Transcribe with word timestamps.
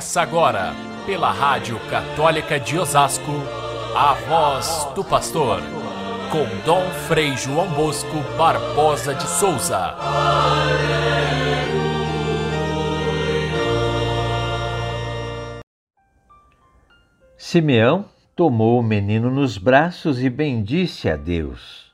Começa 0.00 0.22
agora, 0.22 0.72
pela 1.04 1.30
Rádio 1.30 1.78
Católica 1.90 2.58
de 2.58 2.78
Osasco, 2.78 3.32
a 3.94 4.14
voz 4.14 4.88
do 4.94 5.04
pastor, 5.04 5.60
com 6.32 6.46
Dom 6.64 6.88
Frei 7.06 7.36
João 7.36 7.68
Bosco 7.74 8.16
Barbosa 8.38 9.14
de 9.14 9.28
Souza. 9.28 9.94
Simeão 17.36 18.06
tomou 18.34 18.80
o 18.80 18.82
menino 18.82 19.30
nos 19.30 19.58
braços 19.58 20.22
e 20.22 20.30
bendisse 20.30 21.10
a 21.10 21.16
Deus. 21.16 21.92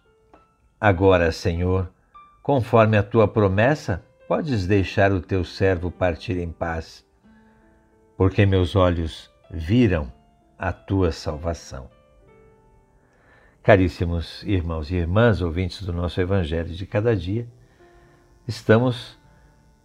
Agora, 0.81 1.33
Senhor, 1.33 1.91
conforme 2.41 2.97
a 2.97 3.03
tua 3.03 3.27
promessa, 3.27 4.05
podes 4.29 4.65
deixar 4.65 5.11
o 5.11 5.21
teu 5.21 5.43
servo 5.45 5.91
partir 5.91 6.37
em 6.39 6.53
paz, 6.53 7.05
porque 8.17 8.47
meus 8.47 8.75
olhos 8.75 9.31
viram 9.51 10.13
a 10.59 10.73
tua 10.73 11.13
salvação. 11.13 11.91
Caríssimos 13.63 14.43
irmãos 14.45 14.91
e 14.91 14.95
irmãs, 14.95 15.43
ouvintes 15.43 15.83
do 15.83 15.93
nosso 15.93 16.21
Evangelho 16.21 16.73
de 16.73 16.87
cada 16.87 17.17
dia, 17.17 17.47
estamos 18.47 19.19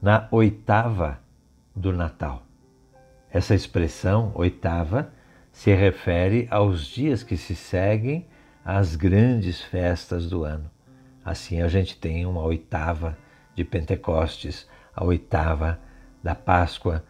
na 0.01 0.27
oitava 0.31 1.19
do 1.75 1.91
Natal. 1.91 2.43
Essa 3.31 3.55
expressão, 3.55 4.31
oitava, 4.35 5.11
se 5.51 5.73
refere 5.73 6.47
aos 6.49 6.85
dias 6.85 7.23
que 7.23 7.35
se 7.35 7.55
seguem 7.55 8.27
às 8.63 8.95
grandes 8.95 9.61
festas 9.61 10.29
do 10.29 10.43
ano. 10.43 10.69
Assim 11.23 11.61
a 11.61 11.67
gente 11.67 11.97
tem 11.97 12.25
uma 12.25 12.41
oitava 12.41 13.17
de 13.55 13.63
Pentecostes, 13.63 14.67
a 14.95 15.03
oitava 15.03 15.79
da 16.23 16.33
Páscoa. 16.33 17.03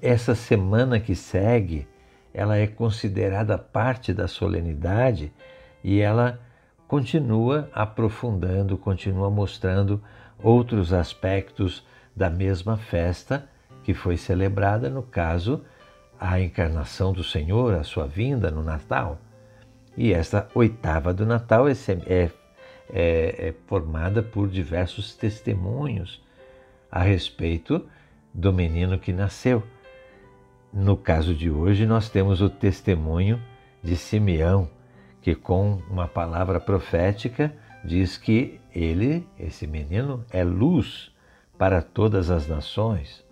Essa 0.00 0.34
semana 0.34 0.98
que 0.98 1.14
segue, 1.14 1.86
ela 2.32 2.56
é 2.56 2.66
considerada 2.66 3.58
parte 3.58 4.12
da 4.12 4.26
solenidade 4.26 5.32
e 5.84 6.00
ela 6.00 6.40
continua 6.86 7.68
aprofundando, 7.72 8.78
continua 8.78 9.30
mostrando 9.30 10.02
outros 10.42 10.92
aspectos 10.92 11.86
da 12.16 12.30
mesma 12.30 12.76
festa 12.76 13.48
que 13.84 13.92
foi 13.92 14.16
celebrada, 14.16 14.88
no 14.88 15.02
caso, 15.02 15.62
a 16.18 16.40
encarnação 16.40 17.12
do 17.12 17.22
Senhor, 17.22 17.74
a 17.74 17.84
sua 17.84 18.06
vinda 18.06 18.50
no 18.50 18.62
Natal. 18.62 19.18
E 19.96 20.12
esta 20.12 20.48
oitava 20.54 21.12
do 21.12 21.26
Natal 21.26 21.68
é, 21.68 21.72
é 22.06 22.30
é, 22.90 23.48
é 23.48 23.54
formada 23.66 24.22
por 24.22 24.48
diversos 24.48 25.14
testemunhos 25.14 26.22
a 26.90 27.02
respeito 27.02 27.86
do 28.38 28.52
menino 28.52 29.00
que 29.00 29.12
nasceu. 29.12 29.64
No 30.72 30.96
caso 30.96 31.34
de 31.34 31.50
hoje, 31.50 31.84
nós 31.84 32.08
temos 32.08 32.40
o 32.40 32.48
testemunho 32.48 33.42
de 33.82 33.96
Simeão, 33.96 34.70
que 35.20 35.34
com 35.34 35.82
uma 35.90 36.06
palavra 36.06 36.60
profética 36.60 37.52
diz 37.84 38.16
que 38.16 38.60
ele, 38.72 39.26
esse 39.36 39.66
menino, 39.66 40.24
é 40.30 40.44
luz 40.44 41.10
para 41.58 41.82
todas 41.82 42.30
as 42.30 42.46
nações. 42.46 43.24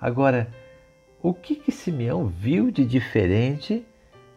Agora, 0.00 0.50
o 1.22 1.32
que 1.32 1.54
que 1.54 1.70
Simeão 1.70 2.26
viu 2.26 2.72
de 2.72 2.84
diferente 2.84 3.86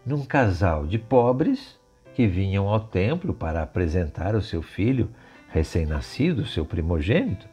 num 0.05 0.23
casal 0.23 0.85
de 0.85 0.99
pobres 0.99 1.79
que 2.13 2.27
vinham 2.27 2.67
ao 2.67 2.81
templo 2.81 3.33
para 3.33 3.63
apresentar 3.63 4.35
o 4.35 4.41
seu 4.43 4.61
filho 4.61 5.09
recém-nascido, 5.49 6.45
seu 6.45 6.65
primogênito, 6.65 7.47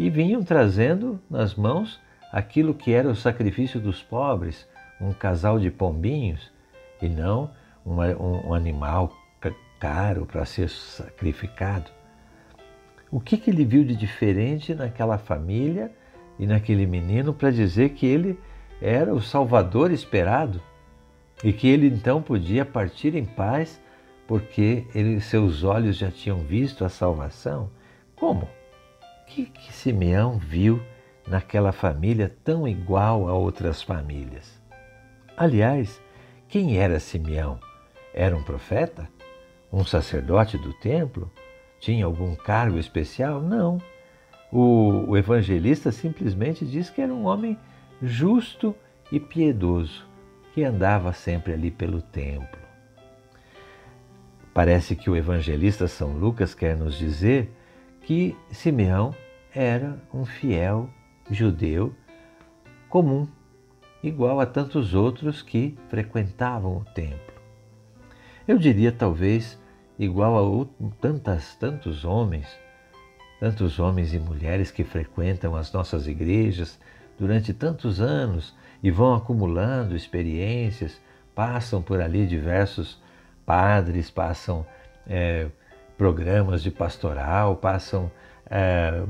e 0.00 0.08
vinham 0.08 0.42
trazendo 0.42 1.20
nas 1.28 1.54
mãos 1.54 2.00
aquilo 2.32 2.72
que 2.72 2.90
era 2.90 3.06
o 3.06 3.14
sacrifício 3.14 3.78
dos 3.78 4.02
pobres, 4.02 4.66
um 4.98 5.12
casal 5.12 5.60
de 5.60 5.70
pombinhos, 5.70 6.50
e 7.02 7.06
não 7.06 7.50
um, 7.84 8.00
um, 8.00 8.48
um 8.48 8.54
animal 8.54 9.14
caro 9.78 10.24
para 10.24 10.46
ser 10.46 10.70
sacrificado. 10.70 11.90
O 13.10 13.20
que, 13.20 13.36
que 13.36 13.50
ele 13.50 13.62
viu 13.62 13.84
de 13.84 13.94
diferente 13.94 14.74
naquela 14.74 15.18
família 15.18 15.92
e 16.38 16.46
naquele 16.46 16.86
menino 16.86 17.34
para 17.34 17.50
dizer 17.50 17.90
que 17.90 18.06
ele 18.06 18.38
era 18.80 19.12
o 19.12 19.20
Salvador 19.20 19.90
esperado 19.90 20.62
e 21.44 21.52
que 21.52 21.68
ele 21.68 21.86
então 21.88 22.22
podia 22.22 22.64
partir 22.64 23.14
em 23.14 23.26
paz 23.26 23.78
porque 24.26 24.86
ele, 24.94 25.20
seus 25.20 25.62
olhos 25.62 25.98
já 25.98 26.10
tinham 26.10 26.38
visto 26.38 26.86
a 26.86 26.88
salvação? 26.88 27.68
Como? 28.16 28.48
Que, 29.30 29.46
que 29.46 29.72
Simeão 29.72 30.38
viu 30.38 30.82
naquela 31.24 31.70
família 31.70 32.34
tão 32.42 32.66
igual 32.66 33.28
a 33.28 33.32
outras 33.32 33.80
famílias? 33.80 34.60
Aliás, 35.36 36.02
quem 36.48 36.78
era 36.78 36.98
Simeão? 36.98 37.60
Era 38.12 38.36
um 38.36 38.42
profeta? 38.42 39.08
Um 39.72 39.84
sacerdote 39.84 40.58
do 40.58 40.72
templo? 40.72 41.30
Tinha 41.78 42.06
algum 42.06 42.34
cargo 42.34 42.76
especial? 42.76 43.40
Não. 43.40 43.80
O, 44.50 45.04
o 45.10 45.16
evangelista 45.16 45.92
simplesmente 45.92 46.66
diz 46.66 46.90
que 46.90 47.00
era 47.00 47.14
um 47.14 47.26
homem 47.26 47.56
justo 48.02 48.74
e 49.12 49.20
piedoso, 49.20 50.08
que 50.52 50.64
andava 50.64 51.12
sempre 51.12 51.52
ali 51.52 51.70
pelo 51.70 52.02
templo. 52.02 52.58
Parece 54.52 54.96
que 54.96 55.08
o 55.08 55.14
evangelista 55.14 55.86
São 55.86 56.14
Lucas 56.14 56.52
quer 56.52 56.76
nos 56.76 56.98
dizer 56.98 57.59
que 58.02 58.36
Simeão 58.50 59.14
era 59.54 60.00
um 60.12 60.24
fiel 60.24 60.88
judeu 61.30 61.94
comum, 62.88 63.28
igual 64.02 64.40
a 64.40 64.46
tantos 64.46 64.94
outros 64.94 65.42
que 65.42 65.76
frequentavam 65.88 66.78
o 66.78 66.84
templo. 66.92 67.34
Eu 68.48 68.58
diria 68.58 68.90
talvez 68.90 69.58
igual 69.98 70.36
a 70.36 70.88
tantas, 71.00 71.54
tantos 71.56 72.04
homens, 72.04 72.48
tantos 73.38 73.78
homens 73.78 74.12
e 74.12 74.18
mulheres 74.18 74.70
que 74.70 74.82
frequentam 74.82 75.54
as 75.54 75.72
nossas 75.72 76.06
igrejas 76.06 76.78
durante 77.18 77.52
tantos 77.52 78.00
anos 78.00 78.56
e 78.82 78.90
vão 78.90 79.14
acumulando 79.14 79.94
experiências, 79.94 81.00
passam 81.34 81.82
por 81.82 82.00
ali 82.00 82.26
diversos 82.26 83.00
padres, 83.44 84.10
passam 84.10 84.66
é, 85.06 85.48
programas 86.00 86.62
de 86.62 86.70
pastoral, 86.70 87.56
passam 87.56 88.10
é, 88.50 89.02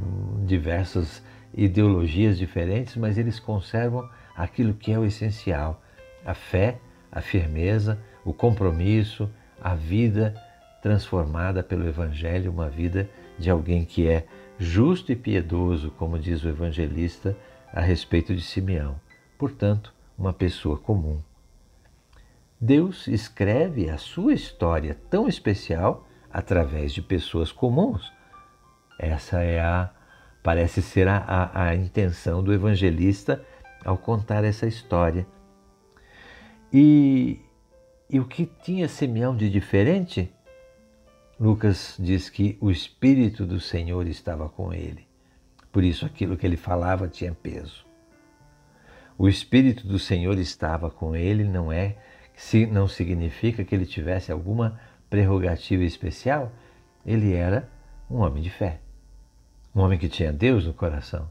diversas 0.44 1.22
ideologias 1.54 2.36
diferentes, 2.36 2.96
mas 2.96 3.16
eles 3.16 3.38
conservam 3.38 4.10
aquilo 4.34 4.74
que 4.74 4.90
é 4.90 4.98
o 4.98 5.04
essencial: 5.04 5.80
a 6.26 6.34
fé, 6.34 6.80
a 7.12 7.20
firmeza, 7.20 7.96
o 8.24 8.34
compromisso, 8.34 9.30
a 9.62 9.72
vida 9.76 10.34
transformada 10.82 11.62
pelo 11.62 11.86
Evangelho, 11.86 12.50
uma 12.50 12.68
vida 12.68 13.08
de 13.38 13.48
alguém 13.48 13.84
que 13.84 14.08
é 14.08 14.26
justo 14.58 15.12
e 15.12 15.16
piedoso, 15.16 15.92
como 15.92 16.18
diz 16.18 16.42
o 16.42 16.48
evangelista 16.48 17.36
a 17.72 17.80
respeito 17.80 18.34
de 18.34 18.42
Simeão. 18.42 19.00
Portanto, 19.38 19.94
uma 20.18 20.32
pessoa 20.32 20.76
comum. 20.76 21.20
Deus 22.60 23.06
escreve 23.06 23.88
a 23.88 23.96
sua 23.96 24.34
história 24.34 24.98
tão 25.08 25.28
especial 25.28 26.08
através 26.32 26.92
de 26.92 27.02
pessoas 27.02 27.52
comuns. 27.52 28.12
Essa 28.98 29.42
é 29.42 29.60
a 29.60 29.90
parece 30.42 30.80
ser 30.80 31.06
a, 31.06 31.18
a, 31.18 31.68
a 31.68 31.76
intenção 31.76 32.42
do 32.42 32.52
evangelista 32.52 33.44
ao 33.84 33.96
contar 33.98 34.44
essa 34.44 34.66
história. 34.66 35.26
E, 36.72 37.40
e 38.08 38.18
o 38.20 38.24
que 38.24 38.46
tinha 38.46 38.88
Simeão 38.88 39.36
de 39.36 39.50
diferente? 39.50 40.32
Lucas 41.38 41.96
diz 41.98 42.28
que 42.28 42.56
o 42.60 42.70
Espírito 42.70 43.46
do 43.46 43.58
Senhor 43.58 44.06
estava 44.06 44.48
com 44.48 44.72
ele. 44.72 45.06
Por 45.72 45.82
isso 45.82 46.04
aquilo 46.04 46.36
que 46.36 46.46
ele 46.46 46.56
falava 46.56 47.08
tinha 47.08 47.32
peso. 47.32 47.86
O 49.16 49.28
Espírito 49.28 49.86
do 49.86 49.98
Senhor 49.98 50.38
estava 50.38 50.90
com 50.90 51.14
ele 51.14 51.44
não 51.44 51.72
é 51.72 51.96
se 52.34 52.66
não 52.66 52.88
significa 52.88 53.64
que 53.64 53.74
ele 53.74 53.84
tivesse 53.84 54.32
alguma 54.32 54.80
prerrogativa 55.10 55.82
especial, 55.82 56.52
ele 57.04 57.34
era 57.34 57.68
um 58.08 58.18
homem 58.18 58.42
de 58.42 58.48
fé. 58.48 58.80
Um 59.74 59.80
homem 59.80 59.98
que 59.98 60.08
tinha 60.08 60.32
Deus 60.32 60.64
no 60.64 60.72
coração, 60.72 61.30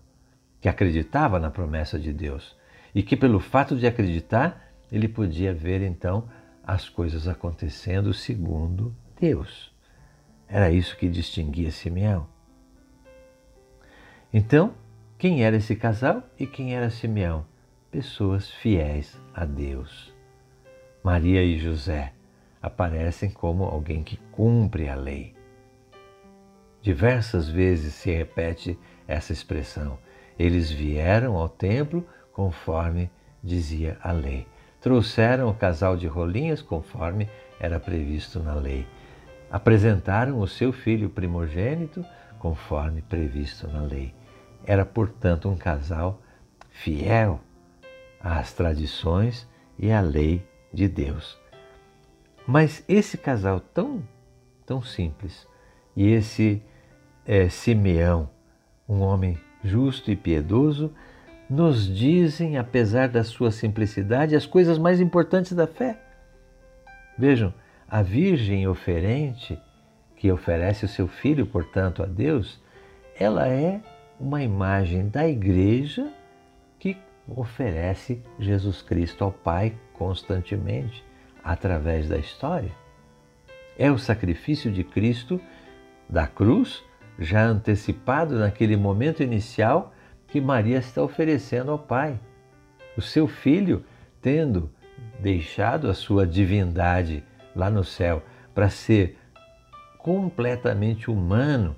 que 0.62 0.68
acreditava 0.70 1.40
na 1.40 1.50
promessa 1.50 1.98
de 1.98 2.14
Deus 2.14 2.56
e 2.94 3.02
que, 3.02 3.16
pelo 3.16 3.40
fato 3.40 3.78
de 3.78 3.88
acreditar, 3.88 4.72
ele 4.92 5.08
podia 5.08 5.54
ver 5.54 5.82
então 5.82 6.30
as 6.64 6.90
coisas 6.90 7.28
acontecendo 7.28 8.14
segundo 8.14 8.96
Deus. 9.20 9.74
Era 10.48 10.70
isso 10.72 10.98
que 10.98 11.08
distinguia 11.08 11.72
Simeão. 11.72 12.28
Então, 14.34 14.74
quem 15.18 15.44
era 15.44 15.58
esse 15.58 15.76
casal 15.76 16.24
e 16.40 16.46
quem 16.46 16.76
era 16.76 16.90
Simeão? 16.90 17.46
Pessoas 17.92 18.50
fiéis 18.50 19.20
a 19.34 19.46
Deus. 19.46 20.14
Maria 21.04 21.44
e 21.44 21.58
José 21.58 22.14
aparecem 22.62 23.30
como 23.30 23.64
alguém 23.64 24.04
que 24.04 24.18
cumpre 24.32 24.90
a 24.90 24.96
lei. 24.96 25.36
Diversas 26.82 27.50
vezes 27.50 27.94
se 27.94 28.12
repete 28.12 28.78
essa 29.08 29.34
expressão. 29.34 29.98
Eles 30.38 30.72
vieram 30.72 31.36
ao 31.36 31.50
templo 31.50 32.06
conforme 32.32 33.12
dizia 33.44 33.98
a 34.02 34.12
lei. 34.12 34.48
Trouxeram 34.80 35.50
o 35.50 35.54
casal 35.54 35.98
de 35.98 36.08
rolinhas 36.08 36.62
conforme 36.62 37.30
era 37.60 37.80
previsto 37.80 38.40
na 38.40 38.54
lei. 38.54 38.88
Apresentaram 39.52 40.40
o 40.40 40.48
seu 40.48 40.72
filho 40.72 41.10
primogênito 41.10 42.06
conforme 42.38 43.02
previsto 43.02 43.68
na 43.68 43.82
lei. 43.82 44.14
Era, 44.66 44.86
portanto, 44.86 45.50
um 45.50 45.58
casal 45.58 46.22
fiel 46.70 47.42
às 48.22 48.54
tradições 48.54 49.48
e 49.78 49.92
à 49.92 50.00
lei 50.00 50.46
de 50.74 50.88
Deus. 50.88 51.38
Mas 52.50 52.84
esse 52.90 53.16
casal 53.16 53.60
tão, 53.60 54.02
tão 54.66 54.82
simples 54.82 55.48
e 55.96 56.08
esse 56.08 56.60
é, 57.24 57.48
Simeão, 57.48 58.28
um 58.88 59.02
homem 59.02 59.38
justo 59.64 60.10
e 60.10 60.16
piedoso, 60.16 60.92
nos 61.48 61.86
dizem, 61.86 62.58
apesar 62.58 63.08
da 63.08 63.24
sua 63.24 63.52
simplicidade, 63.52 64.36
as 64.36 64.48
coisas 64.48 64.80
mais 64.80 65.00
importantes 65.00 65.54
da 65.54 65.68
fé. 65.68 66.02
Vejam, 67.16 67.54
a 67.88 68.02
Virgem 68.02 68.68
oferente, 68.68 69.56
que 70.16 70.32
oferece 70.32 70.86
o 70.86 70.90
seu 70.90 71.08
filho, 71.08 71.46
portanto, 71.46 72.02
a 72.02 72.08
Deus, 72.08 72.60
ela 73.16 73.48
é 73.48 73.80
uma 74.20 74.42
imagem 74.42 75.08
da 75.08 75.28
igreja 75.28 76.12
que 76.80 76.98
oferece 77.28 78.24
Jesus 78.40 78.82
Cristo 78.82 79.24
ao 79.24 79.32
Pai 79.32 79.76
constantemente, 79.94 81.08
através 81.44 82.08
da 82.08 82.18
história. 82.18 82.72
É 83.78 83.92
o 83.92 83.98
sacrifício 83.98 84.72
de 84.72 84.84
Cristo 84.84 85.40
da 86.10 86.28
cruz, 86.28 86.84
já 87.18 87.44
antecipado 87.44 88.38
naquele 88.40 88.76
momento 88.76 89.22
inicial 89.22 89.94
que 90.28 90.40
Maria 90.42 90.78
está 90.78 91.02
oferecendo 91.02 91.72
ao 91.72 91.80
Pai. 91.80 92.20
O 92.98 93.02
seu 93.02 93.28
filho, 93.28 93.84
tendo 94.22 94.70
deixado 95.20 95.90
a 95.90 95.94
sua 95.94 96.26
divindade 96.26 97.24
lá 97.56 97.70
no 97.70 97.84
céu 97.84 98.24
para 98.54 98.70
ser 98.70 99.18
completamente 99.98 101.12
humano, 101.12 101.76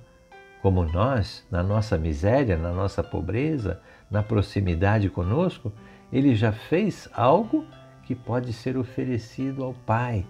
como 0.60 0.84
nós, 0.84 1.44
na 1.50 1.62
nossa 1.62 1.98
miséria, 1.98 2.56
na 2.56 2.70
nossa 2.72 3.02
pobreza, 3.02 3.80
na 4.10 4.22
proximidade 4.22 5.08
conosco, 5.08 5.72
ele 6.12 6.34
já 6.34 6.52
fez 6.52 7.08
algo 7.12 7.66
que 8.02 8.14
pode 8.14 8.52
ser 8.52 8.76
oferecido 8.76 9.64
ao 9.64 9.72
Pai 9.72 10.26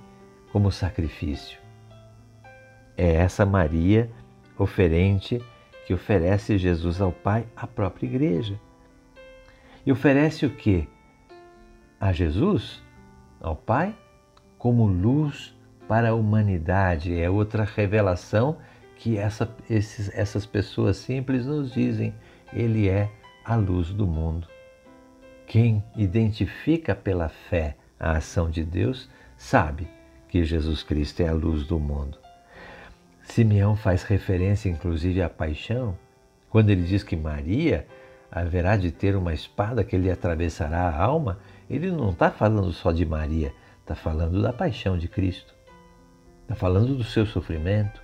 como 0.52 0.70
sacrifício. 0.70 1.58
É 2.96 3.14
essa 3.14 3.46
Maria 3.46 4.10
oferente 4.58 5.42
que 5.86 5.94
oferece 5.94 6.58
Jesus 6.58 7.00
ao 7.00 7.10
Pai, 7.10 7.46
à 7.56 7.66
própria 7.66 8.06
igreja. 8.06 8.58
E 9.84 9.90
oferece 9.90 10.46
o 10.46 10.50
que? 10.50 10.88
A 11.98 12.12
Jesus, 12.12 12.82
ao 13.40 13.56
Pai, 13.56 13.96
como 14.58 14.86
luz 14.86 15.56
para 15.88 16.10
a 16.10 16.14
humanidade. 16.14 17.18
É 17.18 17.28
outra 17.28 17.64
revelação 17.64 18.58
que 18.96 19.18
essa, 19.18 19.52
esses, 19.68 20.10
essas 20.14 20.46
pessoas 20.46 20.98
simples 20.98 21.46
nos 21.46 21.72
dizem. 21.72 22.14
Ele 22.52 22.88
é 22.88 23.10
a 23.44 23.56
luz 23.56 23.92
do 23.92 24.06
mundo. 24.06 24.51
Quem 25.46 25.82
identifica 25.96 26.94
pela 26.94 27.28
fé 27.28 27.76
a 27.98 28.12
ação 28.12 28.50
de 28.50 28.64
Deus 28.64 29.08
sabe 29.36 29.86
que 30.28 30.44
Jesus 30.44 30.82
Cristo 30.82 31.20
é 31.20 31.28
a 31.28 31.32
luz 31.32 31.64
do 31.64 31.78
mundo. 31.78 32.18
Simeão 33.22 33.76
faz 33.76 34.02
referência 34.02 34.68
inclusive 34.68 35.22
à 35.22 35.28
paixão, 35.28 35.96
quando 36.48 36.70
ele 36.70 36.82
diz 36.82 37.02
que 37.02 37.16
Maria 37.16 37.86
haverá 38.30 38.76
de 38.76 38.90
ter 38.90 39.14
uma 39.14 39.34
espada 39.34 39.84
que 39.84 39.96
lhe 39.96 40.10
atravessará 40.10 40.88
a 40.88 41.02
alma, 41.02 41.38
ele 41.68 41.90
não 41.90 42.10
está 42.10 42.30
falando 42.30 42.72
só 42.72 42.92
de 42.92 43.04
Maria, 43.04 43.52
está 43.80 43.94
falando 43.94 44.40
da 44.40 44.52
paixão 44.52 44.96
de 44.96 45.06
Cristo, 45.06 45.54
está 46.42 46.54
falando 46.54 46.94
do 46.94 47.04
seu 47.04 47.26
sofrimento, 47.26 48.02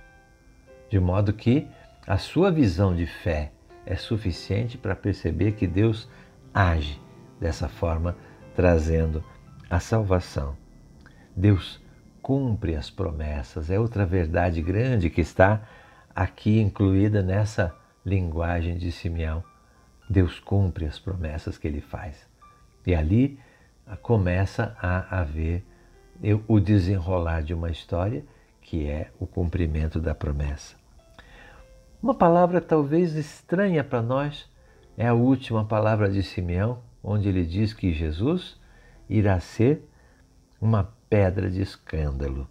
de 0.89 0.99
modo 0.99 1.33
que 1.33 1.67
a 2.07 2.17
sua 2.17 2.51
visão 2.51 2.95
de 2.95 3.05
fé 3.05 3.51
é 3.85 3.95
suficiente 3.95 4.77
para 4.77 4.95
perceber 4.95 5.53
que 5.53 5.67
Deus 5.67 6.07
age 6.53 6.99
dessa 7.39 7.67
forma, 7.67 8.15
trazendo 8.55 9.23
a 9.69 9.79
salvação. 9.79 10.55
Deus 11.35 11.81
cumpre 12.21 12.75
as 12.75 12.89
promessas. 12.89 13.69
É 13.69 13.79
outra 13.79 14.05
verdade 14.05 14.61
grande 14.61 15.09
que 15.09 15.21
está 15.21 15.61
aqui 16.13 16.59
incluída 16.59 17.21
nessa 17.21 17.75
linguagem 18.05 18.77
de 18.77 18.91
Simeão. 18.91 19.43
Deus 20.09 20.39
cumpre 20.39 20.85
as 20.85 20.99
promessas 20.99 21.57
que 21.57 21.67
ele 21.67 21.81
faz. 21.81 22.27
E 22.85 22.93
ali 22.93 23.39
começa 24.01 24.75
a 24.81 25.21
haver 25.21 25.63
o 26.47 26.59
desenrolar 26.59 27.41
de 27.41 27.53
uma 27.53 27.69
história 27.69 28.23
que 28.61 28.87
é 28.87 29.09
o 29.19 29.25
cumprimento 29.25 29.99
da 29.99 30.13
promessa. 30.13 30.75
Uma 32.01 32.13
palavra 32.13 32.61
talvez 32.61 33.15
estranha 33.15 33.83
para 33.83 34.01
nós 34.01 34.49
é 34.97 35.07
a 35.07 35.13
última 35.13 35.65
palavra 35.65 36.09
de 36.09 36.21
Simeão, 36.21 36.79
onde 37.03 37.29
ele 37.29 37.45
diz 37.45 37.73
que 37.73 37.93
Jesus 37.93 38.59
irá 39.09 39.39
ser 39.39 39.83
uma 40.61 40.93
pedra 41.09 41.49
de 41.49 41.61
escândalo, 41.61 42.47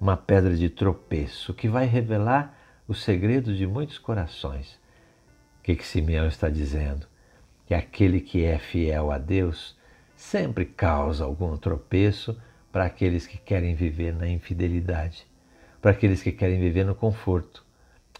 uma 0.00 0.16
pedra 0.16 0.56
de 0.56 0.70
tropeço 0.70 1.52
que 1.52 1.68
vai 1.68 1.86
revelar 1.86 2.58
o 2.86 2.94
segredo 2.94 3.54
de 3.54 3.66
muitos 3.66 3.98
corações. 3.98 4.80
O 5.58 5.62
que, 5.62 5.76
que 5.76 5.86
Simeão 5.86 6.26
está 6.26 6.48
dizendo? 6.48 7.06
Que 7.66 7.74
aquele 7.74 8.20
que 8.20 8.44
é 8.44 8.58
fiel 8.58 9.10
a 9.10 9.18
Deus 9.18 9.76
sempre 10.16 10.64
causa 10.64 11.24
algum 11.24 11.56
tropeço 11.56 12.36
para 12.70 12.84
aqueles 12.84 13.26
que 13.26 13.36
querem 13.36 13.74
viver 13.74 14.14
na 14.14 14.28
infidelidade, 14.28 15.26
para 15.80 15.90
aqueles 15.90 16.22
que 16.22 16.32
querem 16.32 16.58
viver 16.58 16.84
no 16.84 16.94
conforto, 16.94 17.64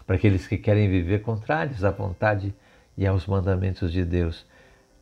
para 0.05 0.15
aqueles 0.15 0.45
que 0.45 0.57
querem 0.57 0.89
viver 0.89 1.21
contrários 1.21 1.83
à 1.83 1.91
vontade 1.91 2.53
e 2.97 3.07
aos 3.07 3.25
mandamentos 3.25 3.91
de 3.91 4.05
Deus. 4.05 4.45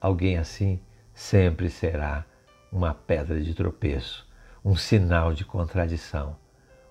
Alguém 0.01 0.37
assim 0.37 0.81
sempre 1.13 1.69
será 1.69 2.25
uma 2.71 2.93
pedra 2.93 3.41
de 3.41 3.53
tropeço 3.53 4.29
um 4.63 4.75
sinal 4.75 5.33
de 5.33 5.43
contradição, 5.43 6.35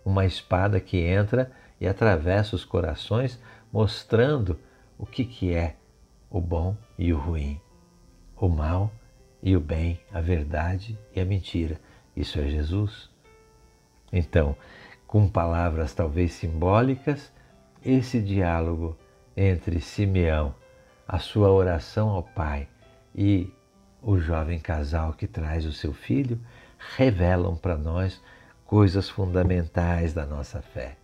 uma 0.04 0.26
espada 0.26 0.80
que 0.80 0.98
entra 0.98 1.50
e 1.80 1.86
atravessa 1.86 2.56
os 2.56 2.64
corações, 2.64 3.40
mostrando 3.72 4.58
o 4.98 5.06
que, 5.06 5.24
que 5.24 5.54
é 5.54 5.76
o 6.28 6.40
bom 6.40 6.76
e 6.98 7.12
o 7.12 7.18
ruim, 7.18 7.60
o 8.36 8.48
mal 8.48 8.90
e 9.42 9.56
o 9.56 9.60
bem, 9.60 10.00
a 10.12 10.20
verdade 10.20 10.98
e 11.14 11.20
a 11.20 11.24
mentira. 11.24 11.80
Isso 12.14 12.38
é 12.40 12.48
Jesus. 12.48 13.08
Então, 14.12 14.56
com 15.06 15.28
palavras 15.28 15.94
talvez 15.94 16.32
simbólicas, 16.32 17.32
esse 17.84 18.20
diálogo 18.20 18.96
entre 19.36 19.80
Simeão, 19.80 20.54
a 21.06 21.18
sua 21.18 21.50
oração 21.50 22.10
ao 22.10 22.22
Pai 22.22 22.68
e 23.20 23.52
o 24.00 24.18
jovem 24.18 24.58
casal 24.58 25.12
que 25.12 25.26
traz 25.26 25.66
o 25.66 25.72
seu 25.74 25.92
filho 25.92 26.40
revelam 26.96 27.54
para 27.54 27.76
nós 27.76 28.18
coisas 28.64 29.10
fundamentais 29.10 30.14
da 30.14 30.24
nossa 30.24 30.62
fé, 30.62 30.96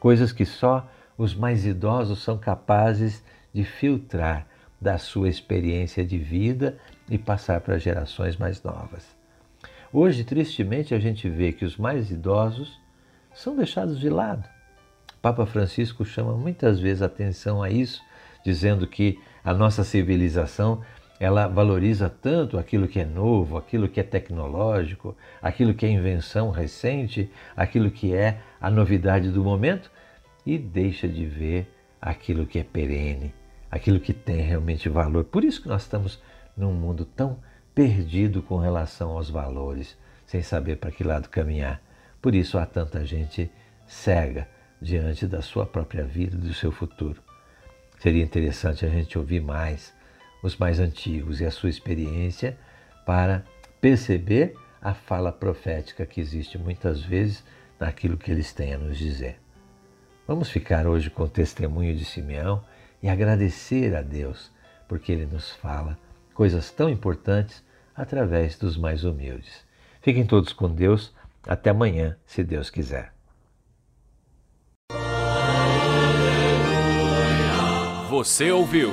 coisas 0.00 0.32
que 0.32 0.44
só 0.44 0.90
os 1.16 1.36
mais 1.36 1.64
idosos 1.64 2.20
são 2.20 2.36
capazes 2.36 3.22
de 3.54 3.62
filtrar 3.64 4.44
da 4.80 4.98
sua 4.98 5.28
experiência 5.28 6.04
de 6.04 6.18
vida 6.18 6.76
e 7.08 7.16
passar 7.16 7.60
para 7.60 7.78
gerações 7.78 8.36
mais 8.36 8.60
novas. 8.64 9.06
Hoje, 9.92 10.24
tristemente, 10.24 10.96
a 10.96 10.98
gente 10.98 11.28
vê 11.28 11.52
que 11.52 11.64
os 11.64 11.76
mais 11.76 12.10
idosos 12.10 12.76
são 13.32 13.54
deixados 13.54 14.00
de 14.00 14.08
lado. 14.08 14.48
Papa 15.20 15.46
Francisco 15.46 16.04
chama 16.04 16.32
muitas 16.32 16.80
vezes 16.80 17.02
atenção 17.02 17.62
a 17.62 17.70
isso, 17.70 18.02
dizendo 18.44 18.84
que 18.84 19.20
a 19.44 19.54
nossa 19.54 19.84
civilização 19.84 20.82
ela 21.22 21.46
valoriza 21.46 22.10
tanto 22.10 22.58
aquilo 22.58 22.88
que 22.88 22.98
é 22.98 23.04
novo, 23.04 23.56
aquilo 23.56 23.88
que 23.88 24.00
é 24.00 24.02
tecnológico, 24.02 25.16
aquilo 25.40 25.72
que 25.72 25.86
é 25.86 25.88
invenção 25.88 26.50
recente, 26.50 27.30
aquilo 27.56 27.92
que 27.92 28.12
é 28.12 28.40
a 28.60 28.68
novidade 28.68 29.30
do 29.30 29.44
momento 29.44 29.88
e 30.44 30.58
deixa 30.58 31.06
de 31.06 31.24
ver 31.24 31.72
aquilo 32.00 32.44
que 32.44 32.58
é 32.58 32.64
perene, 32.64 33.32
aquilo 33.70 34.00
que 34.00 34.12
tem 34.12 34.40
realmente 34.40 34.88
valor. 34.88 35.22
Por 35.22 35.44
isso 35.44 35.62
que 35.62 35.68
nós 35.68 35.82
estamos 35.82 36.20
num 36.56 36.72
mundo 36.72 37.04
tão 37.04 37.38
perdido 37.72 38.42
com 38.42 38.56
relação 38.56 39.12
aos 39.12 39.30
valores, 39.30 39.96
sem 40.26 40.42
saber 40.42 40.78
para 40.78 40.90
que 40.90 41.04
lado 41.04 41.28
caminhar. 41.28 41.80
Por 42.20 42.34
isso 42.34 42.58
há 42.58 42.66
tanta 42.66 43.06
gente 43.06 43.48
cega 43.86 44.48
diante 44.80 45.28
da 45.28 45.40
sua 45.40 45.66
própria 45.66 46.02
vida, 46.02 46.36
do 46.36 46.52
seu 46.52 46.72
futuro. 46.72 47.22
Seria 48.00 48.24
interessante 48.24 48.84
a 48.84 48.88
gente 48.88 49.16
ouvir 49.16 49.40
mais 49.40 49.94
os 50.42 50.56
mais 50.56 50.80
antigos 50.80 51.40
e 51.40 51.46
a 51.46 51.50
sua 51.50 51.70
experiência 51.70 52.58
para 53.06 53.44
perceber 53.80 54.54
a 54.80 54.92
fala 54.92 55.30
profética 55.32 56.04
que 56.04 56.20
existe 56.20 56.58
muitas 56.58 57.00
vezes 57.00 57.44
naquilo 57.78 58.16
que 58.16 58.30
eles 58.30 58.52
têm 58.52 58.74
a 58.74 58.78
nos 58.78 58.98
dizer. 58.98 59.40
Vamos 60.26 60.50
ficar 60.50 60.86
hoje 60.86 61.08
com 61.08 61.22
o 61.22 61.28
testemunho 61.28 61.94
de 61.96 62.04
Simeão 62.04 62.64
e 63.02 63.08
agradecer 63.08 63.94
a 63.94 64.02
Deus 64.02 64.50
porque 64.88 65.12
ele 65.12 65.26
nos 65.26 65.50
fala 65.50 65.98
coisas 66.34 66.70
tão 66.70 66.90
importantes 66.90 67.62
através 67.94 68.56
dos 68.56 68.76
mais 68.76 69.04
humildes. 69.04 69.64
Fiquem 70.00 70.26
todos 70.26 70.52
com 70.52 70.68
Deus. 70.68 71.14
Até 71.46 71.70
amanhã, 71.70 72.16
se 72.24 72.44
Deus 72.44 72.70
quiser. 72.70 73.12
Você 78.08 78.50
ouviu 78.52 78.92